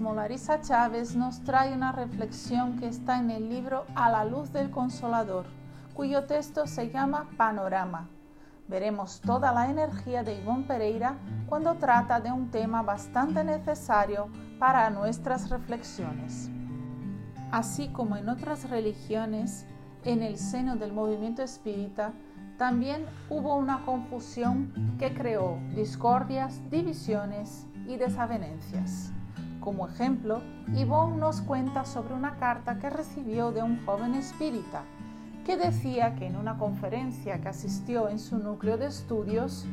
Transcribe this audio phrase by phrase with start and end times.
[0.00, 4.70] Larisa Chávez nos trae una reflexión que está en el libro A la luz del
[4.70, 5.44] consolador,
[5.94, 8.08] cuyo texto se llama Panorama.
[8.66, 14.88] Veremos toda la energía de Ivonne Pereira cuando trata de un tema bastante necesario para
[14.88, 16.50] nuestras reflexiones.
[17.52, 19.66] Así como en otras religiones,
[20.04, 22.12] en el seno del movimiento espírita,
[22.56, 29.12] también hubo una confusión que creó discordias, divisiones y desavenencias.
[29.60, 30.40] Como ejemplo,
[30.74, 34.82] Yvonne nos cuenta sobre una carta que recibió de un joven espírita
[35.44, 39.66] que decía que en una conferencia que asistió en su núcleo de estudios,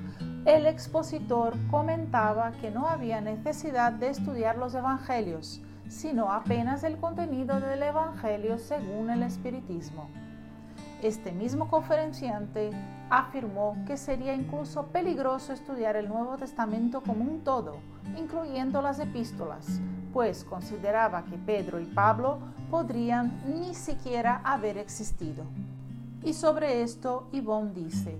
[0.46, 7.60] el expositor comentaba que no había necesidad de estudiar los evangelios, sino apenas el contenido
[7.60, 10.10] del evangelio según el espiritismo.
[11.04, 12.72] Este mismo conferenciante
[13.12, 17.78] afirmó que sería incluso peligroso estudiar el Nuevo Testamento como un todo,
[18.18, 19.80] incluyendo las epístolas,
[20.12, 22.40] pues consideraba que Pedro y Pablo
[22.72, 25.44] podrían ni siquiera haber existido.
[26.24, 28.18] Y sobre esto Yvonne dice,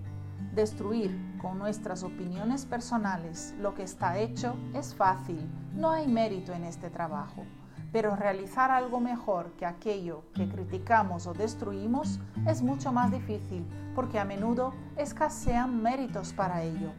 [0.54, 6.64] destruir con nuestras opiniones personales lo que está hecho es fácil, no hay mérito en
[6.64, 7.44] este trabajo
[7.92, 14.20] pero realizar algo mejor que aquello que criticamos o destruimos es mucho más difícil porque
[14.20, 16.92] a menudo escasean méritos para ello.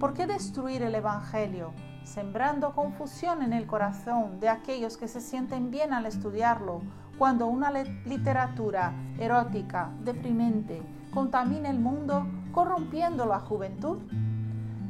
[0.00, 1.72] ¿Por qué destruir el Evangelio,
[2.04, 6.82] sembrando confusión en el corazón de aquellos que se sienten bien al estudiarlo,
[7.18, 10.82] cuando una literatura erótica, deprimente,
[11.14, 13.98] contamina el mundo, corrompiendo la juventud?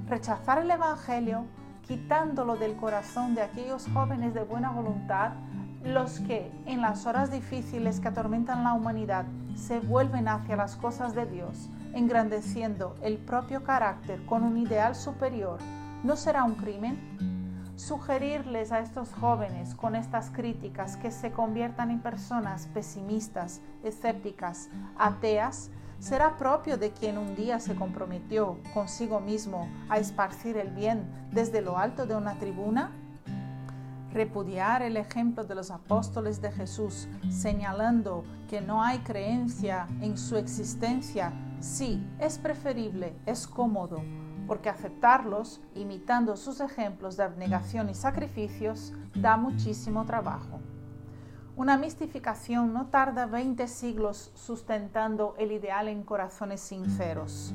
[0.09, 1.45] Rechazar el Evangelio
[1.87, 5.33] quitándolo del corazón de aquellos jóvenes de buena voluntad,
[5.85, 9.25] los que en las horas difíciles que atormentan la humanidad
[9.55, 15.59] se vuelven hacia las cosas de Dios, engrandeciendo el propio carácter con un ideal superior,
[16.03, 16.99] ¿no será un crimen?
[17.77, 25.71] Sugerirles a estos jóvenes con estas críticas que se conviertan en personas pesimistas, escépticas, ateas,
[25.99, 31.63] será propio de quien un día se comprometió consigo mismo a esparcir el bien desde
[31.63, 32.93] lo alto de una tribuna?
[34.13, 40.37] Repudiar el ejemplo de los apóstoles de Jesús, señalando que no hay creencia en su
[40.37, 44.03] existencia, sí, es preferible, es cómodo,
[44.47, 50.61] porque aceptarlos, imitando sus ejemplos de abnegación y sacrificios, da muchísimo trabajo.
[51.57, 57.55] Una mistificación no tarda 20 siglos sustentando el ideal en corazones sinceros.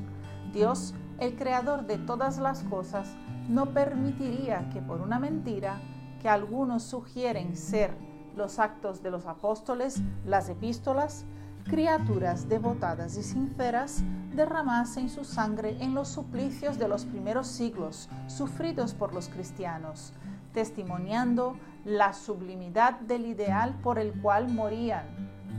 [0.51, 3.15] Dios, el creador de todas las cosas,
[3.47, 5.79] no permitiría que por una mentira
[6.19, 7.95] que algunos sugieren ser
[8.35, 11.23] los actos de los apóstoles, las epístolas,
[11.65, 14.01] criaturas devotadas y sinceras
[14.33, 20.11] derramasen su sangre en los suplicios de los primeros siglos sufridos por los cristianos,
[20.53, 25.05] testimoniando la sublimidad del ideal por el cual morían,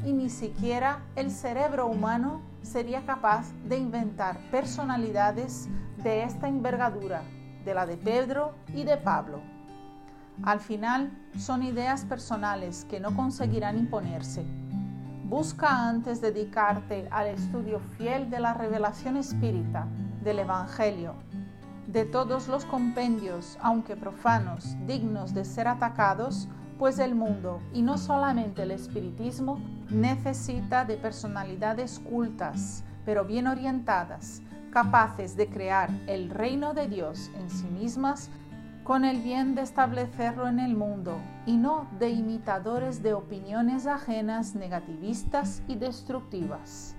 [0.04, 5.68] y ni siquiera el cerebro humano sería capaz de inventar personalidades
[6.02, 7.22] de esta envergadura,
[7.64, 9.40] de la de Pedro y de Pablo.
[10.42, 14.44] Al final son ideas personales que no conseguirán imponerse.
[15.24, 19.86] Busca antes dedicarte al estudio fiel de la revelación espírita,
[20.22, 21.14] del Evangelio,
[21.92, 26.48] de todos los compendios, aunque profanos, dignos de ser atacados,
[26.78, 29.60] pues el mundo, y no solamente el espiritismo,
[29.90, 34.40] necesita de personalidades cultas, pero bien orientadas,
[34.72, 38.30] capaces de crear el reino de Dios en sí mismas
[38.84, 44.54] con el bien de establecerlo en el mundo y no de imitadores de opiniones ajenas
[44.54, 46.96] negativistas y destructivas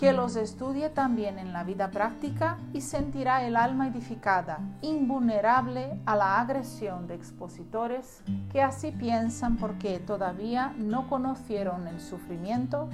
[0.00, 6.16] que los estudie también en la vida práctica y sentirá el alma edificada, invulnerable a
[6.16, 12.88] la agresión de expositores que así piensan porque todavía no conocieron el sufrimiento,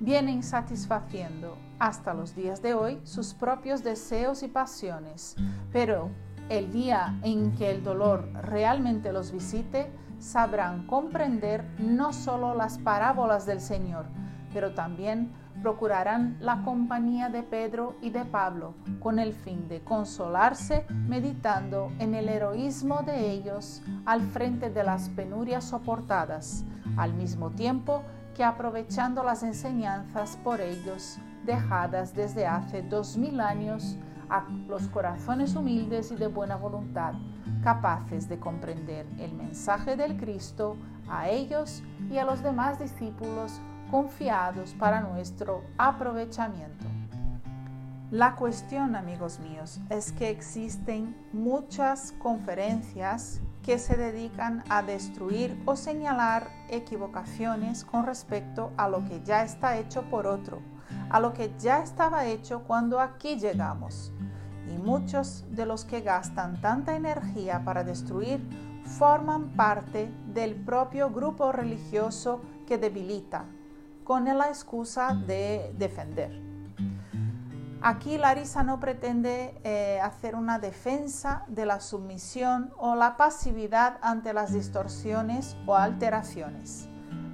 [0.00, 5.36] vienen satisfaciendo hasta los días de hoy sus propios deseos y pasiones,
[5.70, 6.08] pero
[6.48, 13.44] el día en que el dolor realmente los visite, sabrán comprender no solo las parábolas
[13.44, 14.06] del Señor,
[14.54, 15.30] pero también
[15.62, 22.14] procurarán la compañía de Pedro y de Pablo con el fin de consolarse meditando en
[22.14, 26.64] el heroísmo de ellos al frente de las penurias soportadas,
[26.96, 28.02] al mismo tiempo
[28.34, 33.96] que aprovechando las enseñanzas por ellos dejadas desde hace dos mil años
[34.30, 37.14] a los corazones humildes y de buena voluntad,
[37.62, 40.76] capaces de comprender el mensaje del Cristo
[41.08, 46.86] a ellos y a los demás discípulos confiados para nuestro aprovechamiento.
[48.10, 55.76] La cuestión, amigos míos, es que existen muchas conferencias que se dedican a destruir o
[55.76, 60.62] señalar equivocaciones con respecto a lo que ya está hecho por otro,
[61.10, 64.10] a lo que ya estaba hecho cuando aquí llegamos.
[64.74, 68.40] Y muchos de los que gastan tanta energía para destruir
[68.84, 73.44] forman parte del propio grupo religioso que debilita,
[74.08, 76.40] con la excusa de defender.
[77.82, 84.32] Aquí Larisa no pretende eh, hacer una defensa de la sumisión o la pasividad ante
[84.32, 86.88] las distorsiones o alteraciones.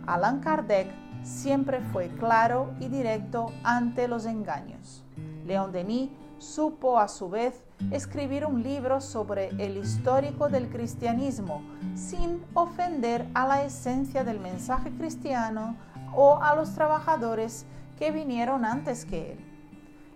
[0.08, 0.92] Allan Kardec
[1.22, 5.04] siempre fue claro y directo ante los engaños.
[5.46, 7.62] León Denis supo a su vez
[7.92, 11.62] escribir un libro sobre el histórico del cristianismo
[11.94, 15.76] sin ofender a la esencia del mensaje cristiano
[16.16, 17.66] o a los trabajadores
[17.98, 19.54] que vinieron antes que él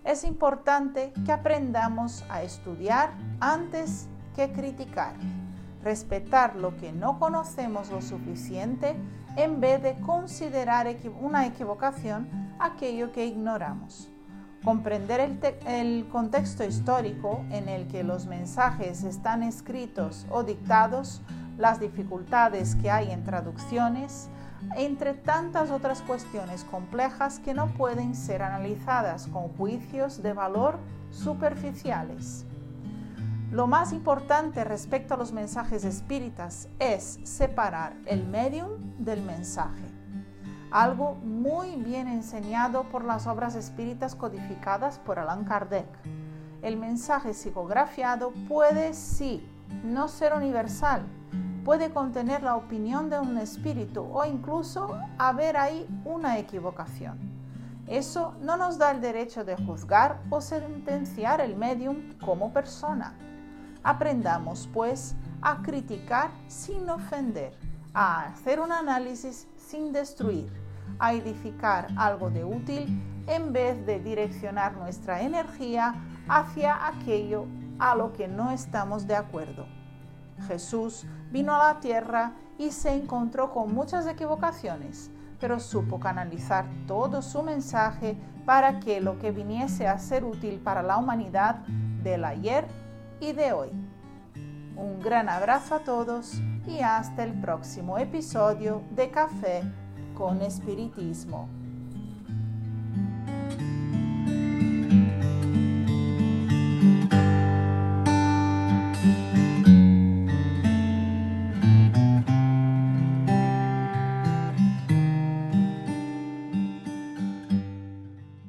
[0.03, 5.13] es importante que aprendamos a estudiar antes que criticar,
[5.83, 8.95] respetar lo que no conocemos lo suficiente
[9.35, 10.87] en vez de considerar
[11.21, 12.27] una equivocación
[12.59, 14.09] aquello que ignoramos.
[14.63, 21.21] Comprender el, el, contexto histórico en el que los mensajes están escritos o dictados,
[21.57, 24.29] las dificultades que hay en traducciones,
[24.75, 30.79] entre tantas otras cuestiones complejas que no pueden ser analizadas con juicios de valor
[31.11, 32.45] superficiales.
[33.51, 38.69] Lo más importante respecto a los mensajes espíritas es separar el medium
[38.99, 39.85] del mensaje,
[40.69, 45.87] algo muy bien enseñado por las obras espíritas codificadas por Allan Kardec.
[46.61, 49.43] El mensaje psicografiado puede sí
[49.83, 51.07] no ser universal,
[51.69, 57.19] puede contener la opinión de un espíritu o incluso haber ahí una equivocación.
[57.85, 63.13] Eso no nos da el derecho de juzgar o sentenciar el medium como persona.
[63.83, 67.53] Aprendamos, pues, a criticar sin ofender,
[67.93, 70.51] a hacer un análisis sin destruir,
[70.97, 75.93] a edificar algo de útil en vez de direccionar nuestra energía
[76.27, 77.45] hacia aquello
[77.77, 79.78] a lo que no estamos de acuerdo.
[80.47, 87.21] Jesús vino a la tierra y se encontró con muchas equivocaciones, pero supo canalizar todo
[87.21, 91.57] su mensaje para que lo que viniese a ser útil para la humanidad
[92.03, 92.65] del ayer
[93.19, 93.69] y de hoy.
[94.75, 99.63] Un gran abrazo a todos y hasta el próximo episodio de Café
[100.13, 101.58] con Espiritismo.